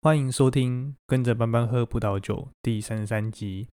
[0.00, 3.66] 欢迎收听《跟着班班喝葡萄酒》第三十三集。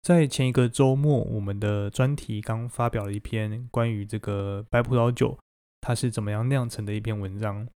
[0.00, 5.38] 在前一个周末，我们的专题刚发表了一篇关于这个白葡萄酒
[5.82, 7.68] 它是怎么样酿成的一篇文章。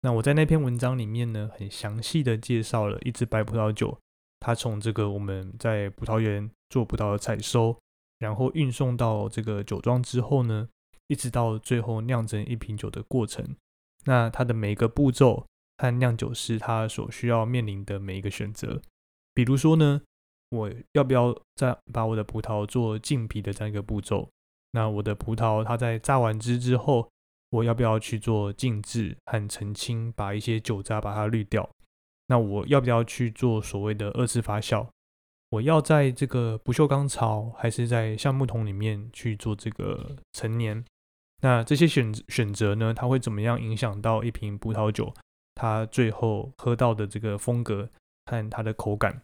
[0.00, 3.98] 那我在那篇文章里面呢，很详细的介绍了一支白葡萄酒，
[4.40, 7.76] 它从这个我们在葡萄园做葡萄的采收。
[8.18, 10.70] 然后运送到这个酒庄之后呢，
[11.08, 13.54] 一直到最后酿成一瓶酒的过程，
[14.06, 15.44] 那它的每一个步骤
[15.84, 18.80] 和酿酒师他所需要面临的每一个选择，
[19.34, 20.00] 比如说呢，
[20.48, 24.30] 我要不要再把我的葡萄做浸皮的这样一个步骤？
[24.70, 27.10] 那我的葡萄它在榨完汁之后，
[27.50, 31.68] 我要不要去做静置和澄清，把一些酒渣把它滤掉？
[32.28, 34.88] 那我要不要去做所谓的二次发酵？
[35.50, 40.82] 我要在这个不锈钢槽，还是在橡木桶里面去做这个陈年？
[41.42, 42.94] 那这些选选择呢？
[42.94, 45.12] 它会怎么样影响到一瓶葡萄酒，
[45.54, 47.88] 它最后喝到的这个风格
[48.26, 49.22] 和它的口感？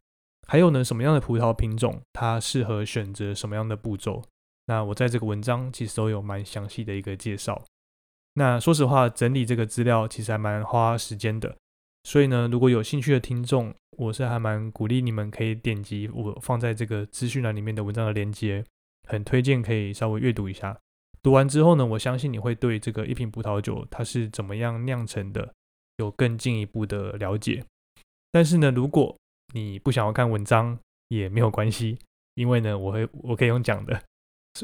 [0.48, 4.22] 还有呢，什么样的葡萄品种它适合选择什么样的步骤？
[4.66, 7.62] 那我在这个文章其实都有蛮详细的一个介绍。
[8.34, 11.56] 那说实话，整理这个资料其实还蛮花时间的。
[12.04, 18.64] 所以呢，如果有兴趣的听众，我是还蛮鼓励你们可以点击我放在这个资讯栏里面的文章的链接，
[19.08, 20.78] 很推荐可以稍微阅读一下。
[21.22, 25.52] 读完之后呢，我相信你会对这个一瓶葡萄酒它是怎么样酿成的
[26.00, 27.64] 有更进一步的了解。
[28.32, 29.16] 但是呢，如果
[29.54, 30.78] 你不想要看文章
[31.08, 31.98] 也没有关系，
[32.34, 34.02] 因为呢，我会我可以用讲的，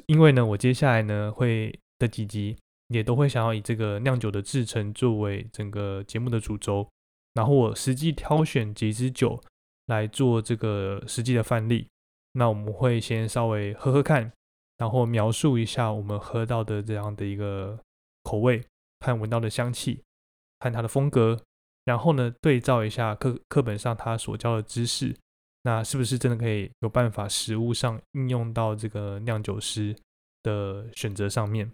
[0.06, 2.56] 因为呢，我接下来呢会的几集
[2.88, 6.88] 也都会想要以这个酿酒的制成作为整个节目的主轴。
[7.34, 9.38] 然后我实际挑选几支酒
[9.86, 11.86] 来做这个实际的范例，
[12.32, 14.32] 那我们会先稍微喝喝看，
[14.78, 17.78] 然后描述一下我们喝到的这样的一个
[18.22, 18.62] 口味
[19.00, 20.00] 和闻到的香气，
[20.66, 21.40] 看它的风格，
[21.84, 25.16] 然后呢对照一下课课本上他所教的知识，
[25.62, 29.94] 那是不是真的可以有办法实物上应用到这个酿酒师
[30.42, 31.70] 的选择上面？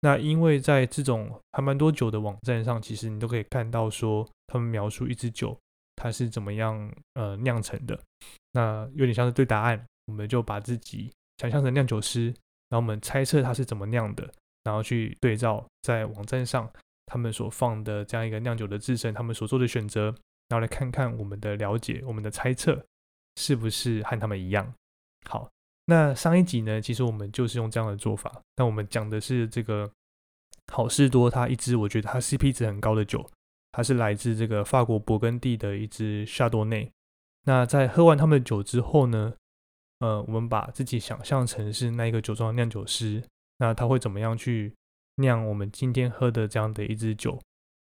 [0.00, 5.56] 那因为在这种还蛮多酒的网站上，其实你都可以看到说，他们描述一支酒
[5.94, 7.96] 它是怎么样呃酿成的。
[8.52, 12.26] 那有点像是对答案，我们就把自己想象成酿酒师，
[12.68, 14.28] 然后我们猜测它是怎么酿的，
[14.64, 16.68] 然后去对照在网站上
[17.12, 20.06] 他们所放的这样一个酿酒的制成，他们所做的选择，
[20.48, 22.86] 然后来看看我们的了解，我们的猜测
[23.36, 24.72] 是不是和他们一样。
[25.28, 25.50] 好。
[25.86, 28.40] 那上一集呢，其实我们就是用这样的做法。
[28.56, 29.90] 那我们讲的是这个
[30.72, 33.28] 好事多，它一支我觉得它 CP 值很高的酒，
[33.72, 36.92] 它是来自这个法国勃艮第的一支夏多内。
[37.46, 39.34] 那在喝完他们的酒之后呢，
[39.98, 43.20] 呃，我们把自己想象成是那一个酒庄的酿酒师，
[43.58, 44.72] 那他会怎么样去
[45.22, 47.40] 酿我们今天喝的这样的一支酒？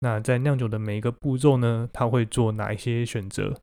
[0.01, 3.57] 那在酿酒的每一个步骤呢，他会做哪一些选择？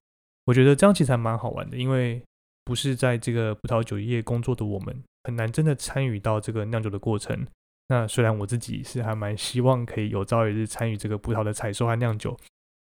[0.46, 2.20] 我觉得这样其实还蛮好玩的，因为。
[2.64, 7.46] 不是在这个葡萄酒业工作的我们，很难真的参与到这个酿酒的过程。
[7.88, 12.36] 那虽然我自己是还蛮希望可以有朝一日参与这个葡萄的采收和酿酒，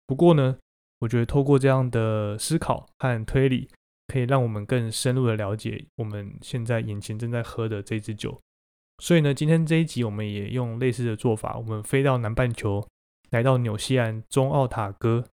[0.06, 0.58] 不过呢，
[0.98, 3.66] 我觉得透过这样的思考和推理，
[4.08, 8.38] 可以让我们更深入的了解我们现在眼前正在喝的这支酒。
[8.98, 12.86] 所以呢，今天这一集我们也用类似的做法，我们飞到南半球，
[13.30, 15.24] 来到纽西兰中奥塔哥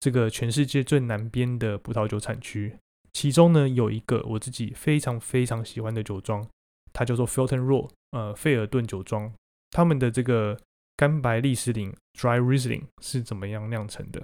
[0.00, 2.76] 这个全世界最南边的葡萄酒产区。
[3.12, 6.44] 其中呢，有一个我自己非常非常喜欢的酒庄，
[6.92, 9.32] 它叫做 Felton Ro，呃，费尔顿酒庄。
[9.70, 10.58] 他们的这个
[10.96, 14.22] 干白利斯林 （Dry Riesling） 是怎么样酿成的？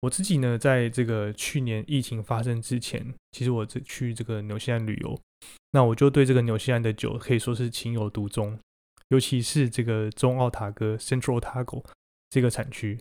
[0.00, 5.20] 我自己呢，在这个去年疫情发生之前，其实我这去这个纽西兰旅游，
[5.72, 8.58] 那我就对这个纽西兰的酒可以说是情有独钟，
[9.08, 11.84] 尤其是这个中奥塔哥 （Central Otago）
[12.30, 12.98] 这个产区。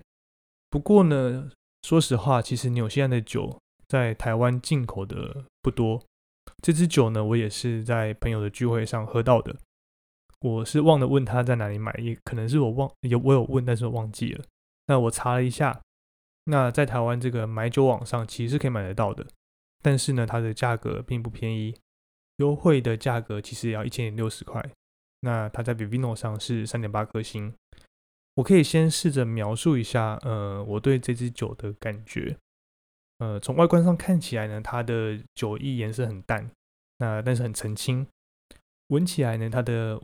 [0.69, 1.49] 不过呢，
[1.83, 6.03] 说实话，其实纽西兰的酒在台湾进口的不多。
[6.61, 9.55] 这支酒呢，我也是在朋友的聚会上喝到的。
[10.41, 14.43] 我是忘了问他在哪里买，也可能是我忘有我有问，但是我忘记了。
[14.87, 15.81] 那我查了一下，
[16.45, 19.25] 那在台湾这个买酒网上其实是可以买得到的，
[19.81, 21.75] 但是呢，它的价格并不便宜，
[22.37, 24.63] 优惠的价格其实也要一千零六十块。
[25.21, 27.53] 那它在 Vivino 上是三点八颗星。
[28.35, 32.37] 我可以先试着描述一下，呃，我对这支酒的感觉。
[33.17, 36.51] 呃，从外观上看起来呢，它的酒液颜色很淡，
[36.99, 38.05] 那但是很澄清。
[38.89, 39.99] 闻起来呢，它的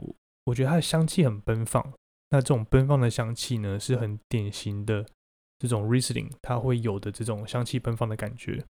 [0.46, 1.94] 我觉得它的香气很奔放。
[2.32, 5.06] 那这种奔放的香气呢，是很典型的
[5.60, 8.66] 这种 Riesling 它会有的这种香气奔放的感觉。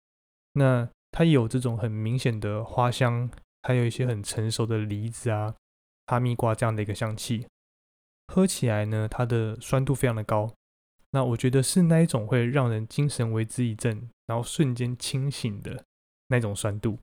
[0.53, 3.29] 那它有这种很明显的花香，
[3.69, 5.53] 还有一些很成熟的梨子啊、
[6.07, 7.45] 哈密瓜这样的一个香气。
[8.33, 10.51] 喝起来呢，它的酸度非常的高。
[11.11, 15.83] 那我觉得是那一种会让人精神为之一振，然后瞬间清醒的
[16.29, 16.97] 那种酸度。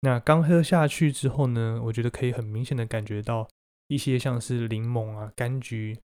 [0.00, 3.46] 那刚喝下去之后呢，我觉得可以很明显的感觉到
[3.86, 5.96] 一些像是柠檬啊、柑橘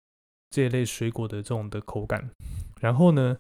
[0.51, 2.31] 这一类水果的这种的口感。
[2.81, 3.37] 然后呢，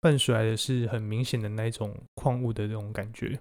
[0.00, 3.38] 伴随来的是很明显的那一种矿物的这种感觉。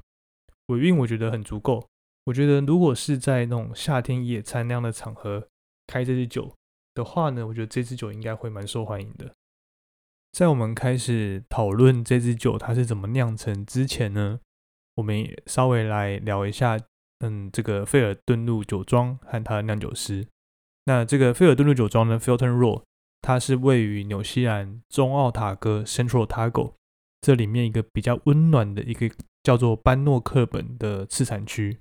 [0.67, 1.83] 尾韵我觉得很足够。
[2.27, 5.47] 我觉得如果是在那种夏天野餐那样的场合
[5.87, 6.53] 开这支酒
[6.93, 9.33] 的话呢，我觉得这支酒应该会蛮受欢迎的。
[10.33, 14.39] 在我们开始讨论这支酒它是怎么酿成之前呢，
[14.95, 16.77] 我们也稍微来聊一下，
[17.19, 20.27] 嗯，这个费尔顿路酒庄和它的酿酒师。
[20.83, 22.83] 那这个费尔顿路酒庄呢，Filton Row，
[23.21, 26.73] 它是位于纽西兰中奥塔哥 Central Otago
[27.21, 29.09] 这里面一个比较温暖的一个
[29.47, 31.77] 叫做班诺克本的次产区。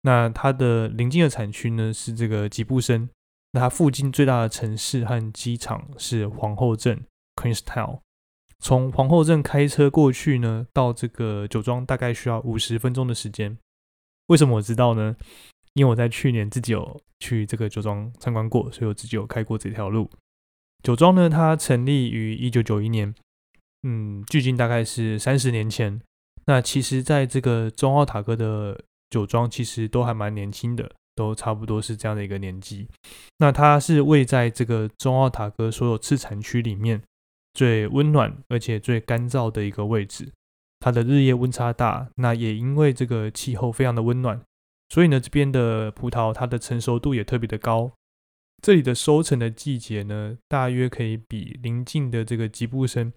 [0.00, 3.10] 那它的邻近的产区呢是这个吉布森，
[3.52, 7.04] 那它附近最大的城市和机场是皇后镇。
[7.36, 8.00] Queenstown，
[8.60, 13.58] 从皇后镇开车过去呢，到这个酒庄大概需要五十分钟的时间。
[14.28, 15.14] 为什么我知道呢？
[15.74, 20.10] 因为我在去年自己有去这个酒庄参观过，所以我自己有开过这条路。
[20.82, 23.14] 酒庄呢，它成立于一九九一年，
[23.82, 26.00] 嗯，距今大概是三十年前。
[26.46, 32.88] 那其实，在这个中奥塔哥的酒庄，其实都还蛮年轻的，都差不多是这样的一个年纪。
[33.38, 37.02] 那它是位在这个中奥塔哥所有次产区里面。
[37.54, 40.32] 最温暖而且最干燥的一个位置，
[40.80, 44.40] 它的日夜温差大，那也因为这个气候非常的温暖，
[44.88, 47.92] 所以呢，这边的葡萄它的成熟度也特别的高。
[48.62, 53.12] 这里的收成的季节呢，大约可以比邻近的这个吉布森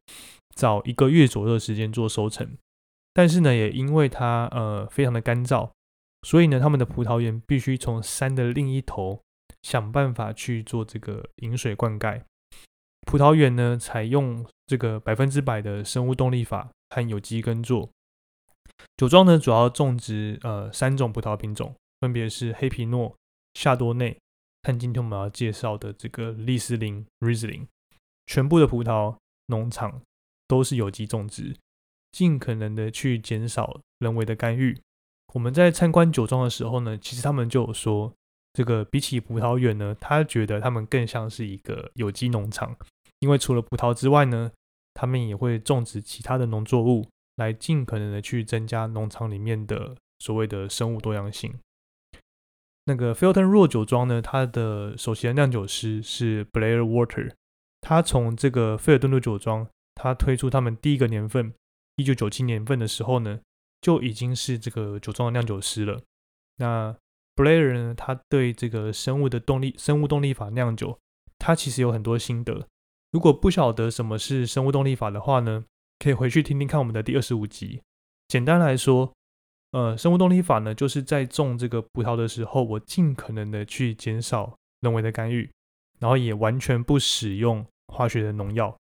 [0.54, 2.58] 早一个月左右的时间做收成。
[3.16, 5.72] 但是呢，也因为它呃非常的干燥，
[6.24, 9.22] 所以呢，他们的葡萄园必须从山的另一头
[9.62, 12.22] 想办法去做这个饮水灌溉。
[13.08, 17.90] 葡萄园呢，采用这个百分之百的生物动力法和有机耕作。
[18.98, 23.16] 酒庄呢，主要种植呃三种葡萄品种，分别是黑皮诺、
[23.54, 24.18] 夏多内
[24.64, 27.68] 和今天我们要介绍的这个利斯林 （Riesling）。
[28.26, 29.16] 全部的葡萄
[29.46, 30.02] 农场
[30.48, 31.56] 都是有机种植，
[32.16, 34.80] 尽可能的去减少人为的干预。
[35.34, 38.14] 我们在参观酒庄的时候呢，其实他们就有说，
[38.54, 42.74] 这个比起葡萄园呢，他觉得他们更像是一个有机农场。
[43.20, 44.50] 因为除了葡萄之外呢，
[44.94, 47.06] 他们也会种植其他的农作物，
[47.36, 51.54] 来尽可能的去增加农场里面的所谓的生物多样性。
[52.86, 57.34] 那个 Filton Row 酒庄呢，它的首席酿酒师是 Blair Water，
[57.82, 61.54] 他从这个费尔顿的酒庄，他推出他们第一个年份，
[61.98, 63.40] 一九九七年份的时候呢，
[63.82, 66.02] 就已经是这个酒庄的酿酒师了。
[66.58, 66.96] 那
[67.36, 70.98] Blair 呢，他对这个生物的动力、生物动力法酿酒，
[71.38, 72.68] 他其实有很多心得。
[73.12, 75.66] 如果不晓得什么是生物动力法的话呢，
[76.00, 77.82] 可以回去听听看我们的第二十五集。
[78.28, 79.14] 简单来说，
[79.72, 85.50] 呃，生物动力法呢，就是在种这个葡萄的时候，我尽可能的去减少人为的干预，
[86.00, 88.76] 然后也完全不使用化学的农药。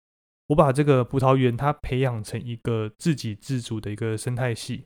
[0.53, 4.85] 我把这个葡萄园它培养成一个自给自足的一个生态系。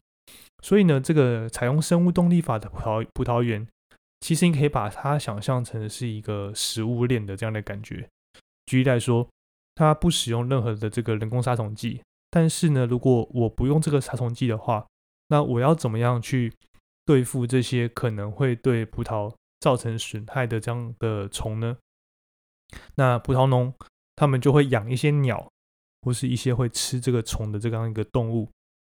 [0.63, 3.69] 所以呢，这个采用生物动力法的葡萄葡萄园，
[4.21, 8.09] 其实你可以把它想象成是一个食物链的这样的感觉。
[8.65, 9.29] 举例来说。
[9.79, 14.87] 它不使用任何的这个人工杀虫剂，但是呢，如果我不用这个杀虫剂的话，
[15.29, 16.51] 那我要怎么样去
[17.05, 21.77] 对付这些可能会对葡萄造成损害的这样的虫呢？
[22.95, 23.75] 那葡萄农
[24.17, 25.53] 他们就会养一些鸟，
[26.07, 28.49] 或是一些会吃这个虫的这样一个动物，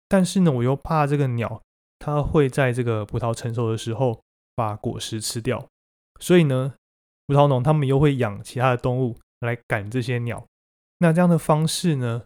[0.08, 1.62] 但是呢，我又怕这个鸟
[1.98, 4.22] 它会在这个葡萄成熟的时候
[4.54, 5.68] 把果实吃掉，
[6.20, 6.72] 所以呢，
[7.26, 10.46] 葡萄农他们又会养其他的动物来赶这些鸟。
[11.00, 12.22] 那这样的方式呢，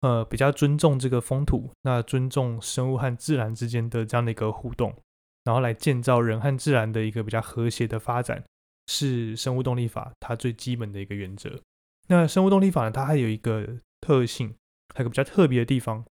[0.00, 4.96] 呃比较尊重这个风土，那尊重生物和自然之间的这样的一个互动，
[5.44, 8.42] 然后来建造人和自然的一个比较和谐的发展，
[8.86, 11.60] 是生物动力法它最基本的一个原则。
[12.08, 13.66] 那生物动力法呢，它还有一个
[14.02, 14.54] 特性，
[14.94, 16.04] 还有个比较特别的地方，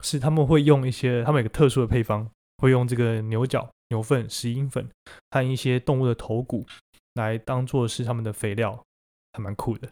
[0.00, 4.88] 是他们会用一些他们有个特殊的配方，会用这个牛角、牛粪、石英粉
[5.30, 6.64] 和一些动物的头骨
[7.14, 8.84] 来当做是他们的肥料，
[9.32, 9.88] 还蛮酷的。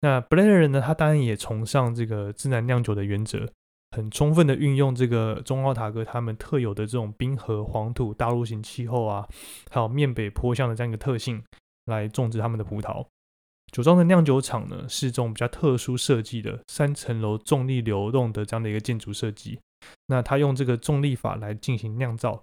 [0.00, 3.50] 那 Blender 人呢，他当然也崇尚这个自然酿酒的原则，
[3.90, 9.26] 很充分的运用这个中奥塔哥他们特有的这种冰河、黄土、大陆型气候啊，
[9.70, 11.42] 还有面北坡向的这样一个特性
[11.86, 13.06] 来种植他们的葡萄。
[13.74, 19.58] 酒庄的酿酒厂呢，是这种比较特殊设计的三层楼重力流动的这样的一个建筑设计。
[20.06, 22.40] 那他用这个重力法来进行酿造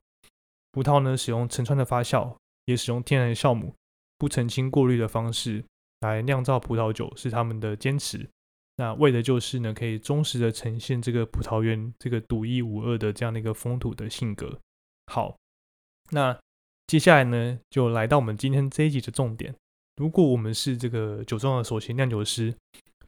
[0.74, 2.36] 葡萄呢，使用成川的发酵，
[2.66, 3.74] 也使用天然酵母，
[4.18, 5.64] 不澄清过滤的方式。
[6.02, 8.30] 来酿造葡萄酒是他们的坚持，
[8.76, 14.60] 那为的就是呢，可以忠实的呈现这个葡萄园这个独一无二的这样的一个风土的性格。
[15.08, 15.38] 好，
[16.10, 16.38] 那
[16.88, 19.56] 接下来呢，就来到我们今天这一集的重点。
[19.98, 22.54] 如果我们是这个酒庄的首席酿酒师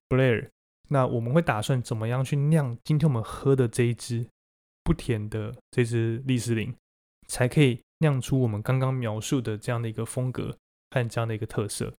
[0.09, 0.49] Blair，
[0.89, 4.27] 那我们会打算怎么样去酿今天我们喝的这一支
[4.83, 6.73] 不甜的这支利斯林，
[7.27, 10.57] 才可以酿出我们刚刚描述的这样的一个风格
[10.91, 11.93] 和这样的一个特色？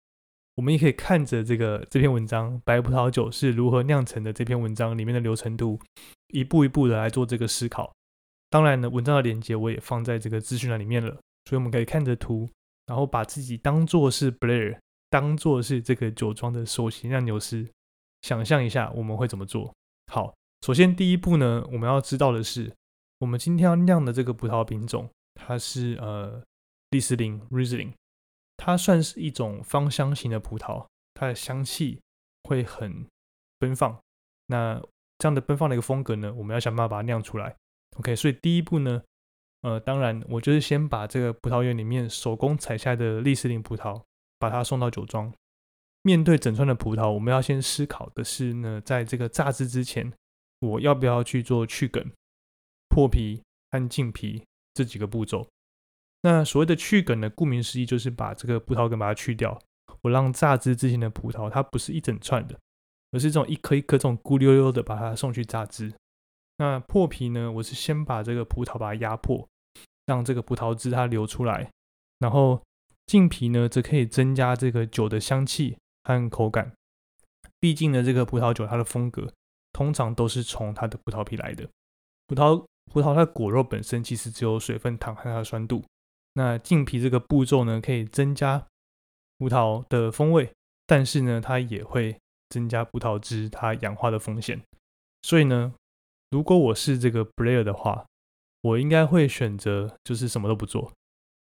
[0.57, 5.81] 我们也可以看着这个这篇文章《白葡萄酒是如何酿成的》这篇文章里面的流程图，
[6.29, 7.93] 一步一步的来做这个思考。
[8.51, 11.11] 当然呢，文章的链接我也放在这个资讯栏里面了，
[11.47, 12.49] 所以我们可以看着图，
[12.87, 14.79] 然后把自己当做是 Blair，
[15.11, 17.71] 当做是这个酒庄的首席酿酒师，
[18.23, 19.73] 想象一下我们会怎么做。
[20.13, 22.75] 好，首先第一步呢，我们要知道的是，
[23.19, 26.43] 我们今天要酿的这个葡萄品种，它是呃
[26.91, 27.93] 利斯林 （Riesling）。
[28.57, 32.01] 它算是一种芳香型的葡萄，它的香气
[32.45, 33.05] 会很
[33.59, 33.99] 奔放。
[34.47, 34.81] 那
[35.19, 37.57] 这样的奔放的一个风格呢，我们要想办法把它酿出来。
[37.97, 39.03] OK，所以第一步呢，
[39.65, 44.03] 呃，当然我就是先把这个葡萄园里面手工采下的利斯林葡萄，
[44.39, 45.33] 把它送到酒庄。
[46.03, 50.13] 面对整串的葡萄，我们要先思考的是呢，在这个榨汁之前，
[50.61, 52.13] 我要不要去做去梗、
[52.91, 53.41] 破皮
[53.71, 54.45] 和净皮
[54.75, 55.49] 这几个步骤。
[56.21, 59.59] 那所谓的去梗呢，顾名思义就是把这个葡萄梗把它去掉，
[60.03, 62.59] 我让榨汁之前的葡萄它不是一整串的，
[63.13, 65.95] 而是这种一颗一颗这种咕溜溜的把它送去榨汁。
[66.59, 69.49] 那破皮呢，我是先把这个葡萄把它压破，
[70.07, 71.71] 让这个葡萄汁它流出来，
[72.19, 72.63] 然后
[73.07, 76.73] 浸皮呢，则可以增加这个酒的香气和口感。
[77.61, 79.33] 毕竟呢，这个葡萄酒它的风格
[79.73, 81.69] 通常都是从它的葡萄皮来的。
[82.27, 85.83] 葡萄葡萄它的果肉本身其实只有水分、糖和它的酸度。
[86.35, 88.67] 那浸皮这个步骤呢，可以增加
[89.39, 90.53] 葡萄的风味，
[90.87, 92.19] 但是呢，它也会
[92.51, 94.61] 增加葡萄汁它氧化的风险。
[95.23, 95.73] 所以呢，
[96.31, 98.05] 如果我是这个 Blair 的话，
[98.65, 100.91] 我应该会选择就是什么都不做，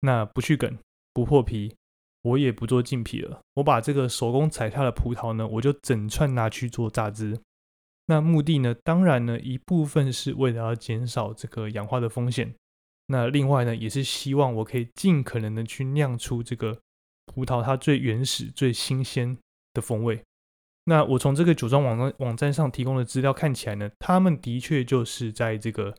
[0.01, 0.79] 那不去梗，
[1.13, 1.77] 不破皮，
[2.23, 3.43] 我也不做浸皮了。
[3.57, 7.39] 我把这个手工采下的葡萄呢，我就整串拿去做榨汁。
[8.07, 12.55] 那目的呢，当然呢，一部分是为了要减少这个氧化的风险。
[13.09, 16.81] 那另外呢，也是希望我可以尽可能的去酿出这个
[17.27, 19.37] 葡萄它最原始、最新鲜
[19.75, 20.23] 的风味。
[20.87, 25.95] 那我从这个酒庄网站网站上提供的资料看起来呢，他们的确就是在这个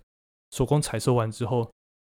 [0.51, 1.71] 手工采收完之后，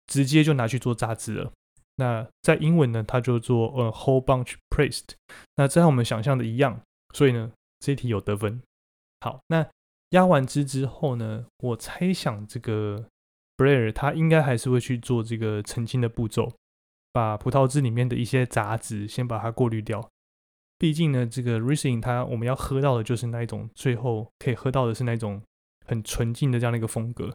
[0.07, 1.53] 直接就拿去做榨汁了。
[1.97, 5.15] 那在英文呢，它就做呃 whole bunch pressed。
[5.57, 6.81] 那这和我们想象的一样，
[7.15, 8.63] 所以呢，这题有得分。
[9.21, 9.67] 好，那
[10.11, 13.07] 压完汁之后呢，我猜想这个。
[13.59, 16.53] Blair 他应该还是会去做这个澄清的步骤，
[17.15, 20.07] 把葡萄汁里面的一些杂质先把它过滤掉。
[20.77, 25.41] 毕竟呢，这个 Riesling 它我们要喝到的就是那一种，最后可以喝到的是那种
[25.87, 27.35] 很纯净的这样的一个风格。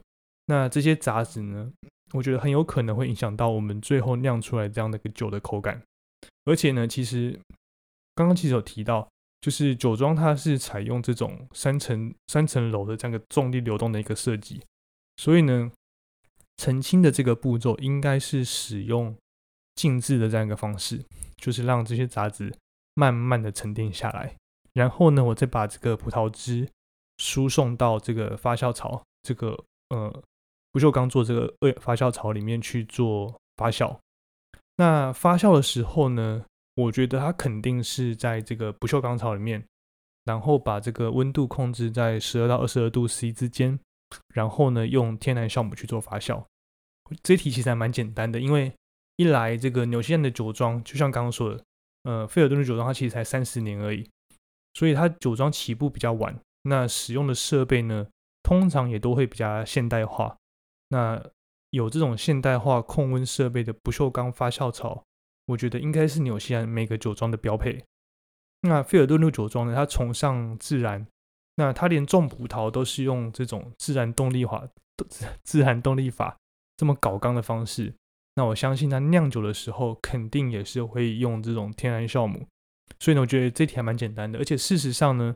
[0.51, 1.72] 那这些杂质呢，
[2.12, 5.81] 我觉得很有可能会影响到我们最后酿出来这样的一个酒的口感。
[6.43, 7.39] 而且呢，其实
[8.13, 9.08] 刚刚其实有提到，
[9.39, 14.62] 就是酒庄它是采用这种三层三层楼的这样一个重力流动的一个设计，
[15.15, 15.72] 所以呢。
[16.58, 19.15] 澄清的这个步骤应该是使用
[19.74, 21.03] 静置的这样一个方式，
[21.38, 22.53] 就是让这些杂质
[22.93, 24.36] 慢慢的沉淀下来，
[24.74, 26.70] 然后呢，我再把这个葡萄汁
[27.17, 29.58] 输送到这个发酵槽，这个
[29.89, 30.24] 呃
[30.72, 33.98] 不锈钢做这个二发酵槽里面去做发酵。
[34.78, 36.44] 那发酵的时候呢，
[36.75, 39.63] 我觉得它肯定是在这个不锈钢槽里面，
[40.24, 43.80] 然后把这个温度控制在十二到二十二度 C 之间，
[44.34, 46.44] 然后呢，用天然酵母去做发酵。
[47.22, 48.74] 这题其实还蛮简单的，因为
[49.18, 51.63] 一来这个纽西兰的酒庄，就像刚刚说的，
[52.04, 54.10] 呃，费尔顿的酒庄它其实才三十年而已，
[54.74, 58.08] 所以它酒庄起步比较晚，那使用的设备呢
[58.42, 60.38] 通常也都会比较现代化。
[60.91, 61.24] 那
[61.71, 65.03] 有这种现代化控温设备的不锈钢发酵槽，
[65.45, 67.83] 我觉得应该是纽西兰每个酒庄的标配。
[68.62, 71.07] 那菲尔顿路酒庄呢，它崇尚自然，
[71.55, 74.67] 那它连种葡萄都是用这种自然动力法、
[75.43, 76.38] 自然动力法
[76.75, 77.93] 这么搞缸的方式。
[78.36, 82.45] 那我相信它酿酒的时候，肯定也是会用这种天然酵母。
[83.00, 84.38] 所以呢，我觉得这题还蛮简单的。
[84.38, 85.36] 而且事实上呢，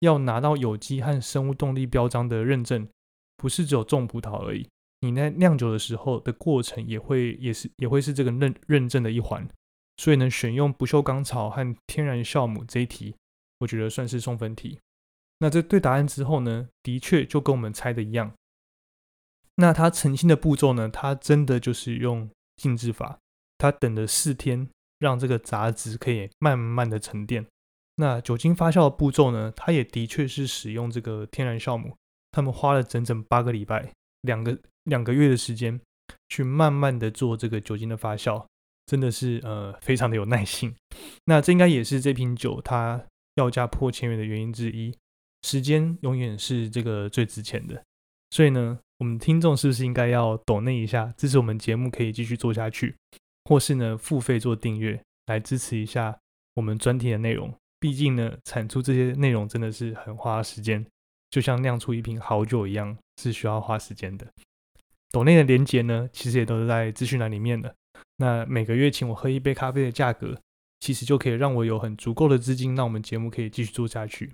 [0.00, 2.86] 要拿到有机和生物动力标章的认证，
[3.36, 4.68] 不是只有种葡萄而已。
[5.02, 9.48] 你在酿酒的时候的过程也会也是也会是这个认认证的一环，
[9.96, 13.14] 所以呢，选用不锈钢槽和天然酵母这一题，
[13.60, 14.78] 我觉得算是送分题。
[15.38, 18.34] 那这对答案之后呢，的确就跟我们猜的一样。
[19.54, 23.18] 那它澄清的步骤呢，它真的就是用静置法，
[23.56, 27.46] 它等了四天，让这个杂质可以慢慢的沉淀。
[27.96, 31.96] 那酒精发酵的步骤呢，它也的确是使用这个天然酵母，
[32.30, 33.90] 他们花了整整八个礼拜，
[34.20, 34.58] 两个。
[34.84, 35.80] 两个月的时间
[36.28, 38.44] 去慢慢的做这个酒精的发酵，
[38.86, 40.74] 真的是呃非常的有耐心。
[41.24, 44.94] 那这应该也是这瓶酒它要价破千元的原因之一。
[45.42, 47.82] 时间永远是这个最值钱的，
[48.30, 52.94] 所以呢，我们听众是不是应该要抖那一下，支持我们节目可以继续做下去，
[53.44, 56.18] 或是呢付费做订阅来支持一下
[56.54, 57.54] 我们专题的内容？
[57.78, 60.84] 毕竟呢，产出这些内容真的是很花时间，
[61.30, 64.26] 就像酿出一瓶好酒一样，是需要花时间的。
[65.10, 67.74] 抖内的连接呢，其实也都是在资讯栏里面的。
[68.16, 70.38] 那每个月请我喝一杯咖啡的价格，
[70.78, 74.32] 其实就可以让我有很足够的资金，让我们节目可以继续做下去。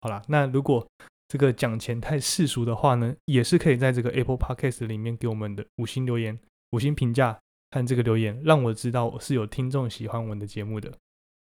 [0.00, 0.84] 好啦，那如果
[1.28, 6.38] 这个讲钱太世俗的话呢，也是可以在这个 Apple Podcast 里面给我们的五星留言、
[6.70, 7.38] 五星评价
[7.70, 10.92] 和这个留言，让我知道我是有听众喜欢我们的节目的。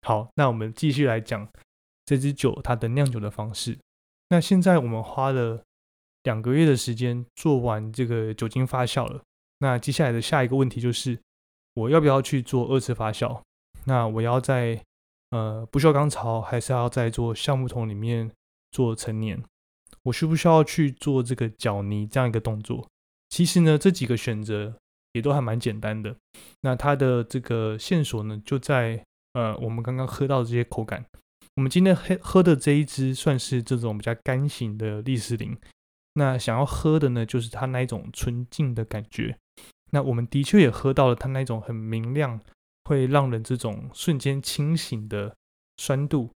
[0.02, 1.48] 好，那我们继续来讲
[2.04, 3.78] 这支酒它的酿酒的方式。
[4.30, 5.62] 那现在我们花了。
[6.24, 9.22] 两个月的时间做完这个酒精发酵了，
[9.58, 11.18] 那接下来的下一个问题就是，
[11.74, 13.40] 我要不要去做二次发酵？
[13.84, 14.82] 那我要在
[15.30, 18.30] 呃不锈钢槽，还是要在做橡木桶里面
[18.70, 19.42] 做陈年？
[20.04, 22.86] 我需不需要去做这个搅泥这样一个动作？
[23.28, 24.74] 其实呢，这几个选择
[25.12, 26.16] 也都还蛮简单的。
[26.62, 31.04] 那它的这个线索呢，就在呃我们刚刚喝到的这些口感。
[31.56, 35.56] 我们今天喝喝的这一支算是这种比较干型的利斯林。
[36.16, 39.36] 那想要喝的呢，就是它那一种纯净的感觉。
[39.90, 42.40] 那我们的确也喝到了它那一种很明亮，
[42.84, 45.36] 会让人这种瞬间清醒的
[45.76, 46.30] 酸度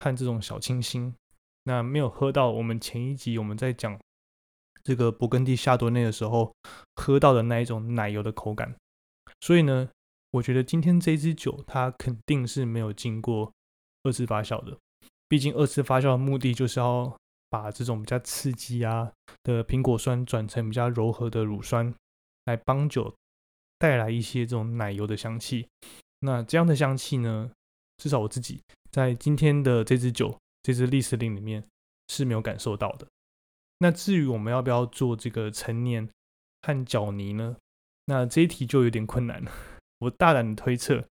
[0.00, 1.14] 和这种小清新。
[1.64, 3.98] 那没有喝到我们前一集我们在讲
[4.82, 6.54] 这个勃艮第夏多内的时候
[6.96, 8.74] 喝到的那一种奶油的口感。
[9.40, 9.88] 所以呢，
[10.32, 13.50] 我觉得今天这支酒它肯定是没有经过
[14.02, 14.76] 二次发酵的。
[15.26, 17.16] 毕竟二次发酵的目的就是要。
[17.54, 19.12] 把这种比较刺激啊
[19.44, 21.94] 的苹果酸转成比较柔和的乳酸，
[22.46, 23.14] 来帮酒
[23.78, 25.68] 带来一些这种奶油的香气。
[26.18, 27.52] 那这样的香气呢，
[27.98, 31.62] 至少我自己在今天的这支酒，这支利斯林里面
[32.08, 33.06] 是没有感受到的。
[33.78, 36.08] 那至于我们要不要做这个陈年
[36.62, 37.56] 和搅泥呢？
[38.06, 39.52] 那这一题就有点困难了。
[40.00, 41.04] 我大胆的推测，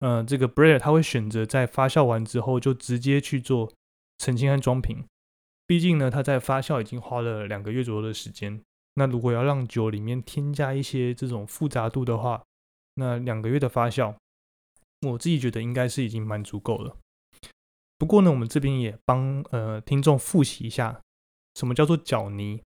[0.00, 3.72] 嗯，这个 Breer 他会选择在发酵完之后就直接去做
[4.18, 5.02] 澄清和装瓶。
[5.66, 8.62] 毕竟呢，它在发酵已经花了两个月左右的时间。
[8.94, 12.42] 那如果要让酒里面添加一些这种复杂度的话，
[12.94, 14.14] 那两个月的发酵，
[15.02, 16.96] 我自己觉得应该是已经蛮足够了。
[17.98, 21.02] 不过呢，我们这边也帮呃听众复习一下，
[21.56, 22.62] 什么叫做搅泥？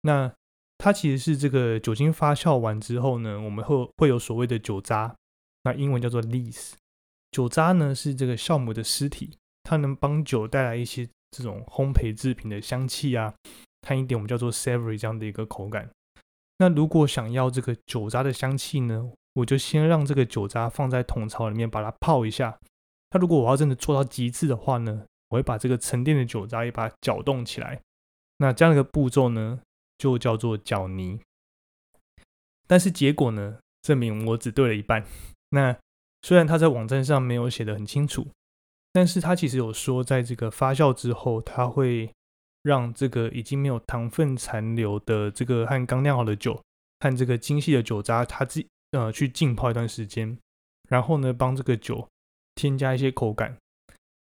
[0.00, 0.32] 那
[0.78, 5.14] 它其实是这个酒精发酵完之后呢，我们会会有所谓的酒渣，
[5.64, 6.72] 那英文叫做 lees。
[7.30, 11.08] 酒渣呢是这个酵母的尸体，它能帮酒带来一些。
[11.30, 13.34] 这种烘焙制品的香气啊，
[13.82, 15.90] 看一点我们叫做 savory 这样的一个口感。
[16.58, 22.58] 那如果想要这个酒渣的香气呢，我就先让这个酒渣放在桶槽里面把它泡一下。
[23.10, 27.80] 那如果我要真的做到极致的话呢，我会把这个沉淀的酒渣也把它搅动起来。
[28.38, 29.60] 那这样的一个步骤呢，
[29.98, 31.20] 就叫做搅泥。
[32.66, 35.04] 但是结果呢，证明我只对了一半。
[35.50, 35.76] 那
[36.22, 38.26] 虽然他在网站上没有写的很清楚。
[38.92, 42.10] 但是它其实有说，在这个发酵之后，它会
[42.62, 46.60] 让这个已经没有糖分残留的这个和刚酿好的酒，
[47.00, 50.36] 和这个精细的酒渣，它自呃去浸泡一段时间，
[50.88, 52.08] 然后呢，帮这个酒
[52.54, 53.56] 添加一些口感。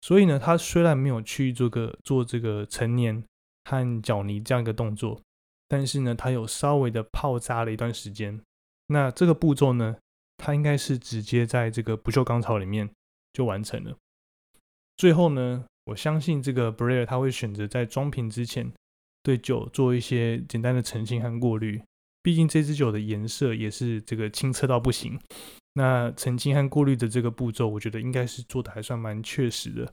[0.01, 3.23] 所以呢，它虽然没有去做个做这个陈年
[3.65, 5.19] 和搅泥这样一个动作，
[5.67, 8.39] 但是呢，它有稍微的泡渣了一段时间。
[8.87, 9.97] 那这个步骤呢，
[10.37, 12.89] 它应该是直接在这个不锈钢槽里面
[13.33, 13.95] 就完成了。
[14.99, 18.69] 最后呢，我相信这个 Breer 他会选择在装瓶之前
[19.23, 21.81] 对酒做一些简单的澄清和过滤。
[22.21, 25.17] 毕竟这支酒的颜色也是这个清澈到不行。
[25.75, 29.89] 那澄清和过滤的这个步骤，我觉得应该是做的还算蛮确实的。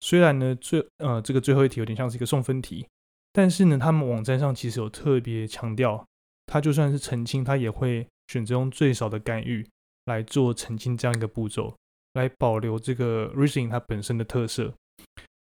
[0.00, 2.86] 虽然呢，最呃这个最后一题有点像是一个送分题，
[3.32, 6.06] 但是呢，他们网站上其实有特别强调，
[6.44, 9.66] 它就算是澄清，它也会选择用最少的干预
[10.04, 11.74] 来做澄清这样一个步骤，
[12.18, 14.74] 来保留这个 rising 它本身的特色。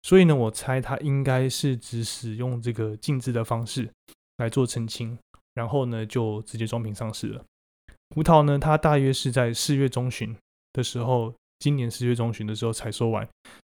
[0.02, 3.90] 所以呢，我猜它应该是只使用这个静置的方式
[4.38, 5.18] 来做澄清，
[5.54, 7.44] 然后呢就直接装瓶上市了。
[8.10, 10.36] 葡萄呢，它大约是在四月中旬
[10.74, 13.28] 的时候，今年四月中旬的时候采收完。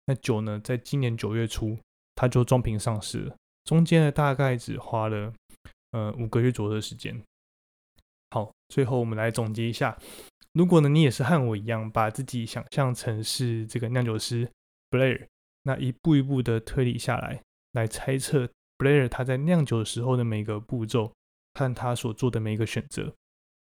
[0.05, 1.77] 那酒呢，在今年九月初，
[2.15, 3.35] 它就装瓶上市了。
[3.63, 5.31] 中间呢，大概只花了
[5.91, 7.21] 呃五个月左右的时间。
[8.31, 9.95] 好，最后我们来总结一下：
[10.53, 14.47] 如果呢，你也是和我一样，把自己想象成是这个酿酒师
[14.91, 15.25] Blair，
[15.63, 21.11] 那一步一步的推理下来，来猜测 Blair 他在酿酒的时候的每个步骤
[21.55, 23.13] 和他所做的每一个选择。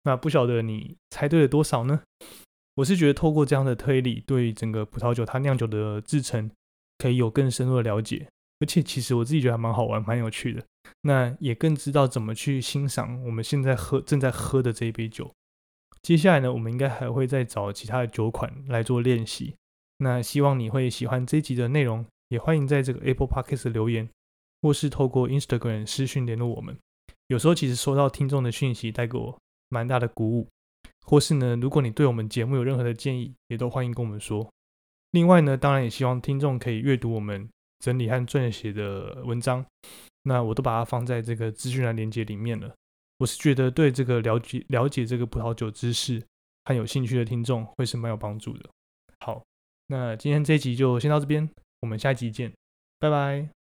[0.02, 2.02] 那不晓得你猜对了多少呢？
[2.74, 6.50] 我是觉得透过这样的推理，对整个葡萄酒它酿酒的制成
[6.98, 8.26] 可以有更深入的了解，
[8.58, 10.64] 而且其实我自己觉得还蛮好玩、蛮有趣的。
[11.02, 15.30] 那也更知道怎么去欣赏我们现在喝正在喝的这一杯酒。
[16.02, 19.54] 接下来呢，我们应该还会再找其他的酒款来做练习。
[19.98, 24.08] 那希望你会喜欢这一集的内容，也欢迎在这个 Apple Podcast 留言，
[24.62, 26.76] 或是透过 Instagram 私讯联络我们。
[27.28, 29.38] 有时候其实收到听众的讯息，带给我。
[29.72, 30.48] 蛮大的鼓舞，
[31.06, 34.50] 或是呢，如果你对我们节目有任何的建议，也都欢迎跟我们说。
[35.12, 39.64] 另外呢，当然也希望听众可以阅读我们整理和撰写的文章，
[40.24, 42.74] 那我都把它放在这个资讯栏连接里面了。
[43.20, 46.22] 我是觉得对这个了解了解这个葡萄酒知识
[46.64, 48.68] 和有兴趣的听众会是蛮有帮助的。
[49.18, 49.42] 好，
[49.88, 51.46] 那今天这一集就先到这边，
[51.80, 52.50] 我们下一集见，
[52.98, 53.59] 拜拜。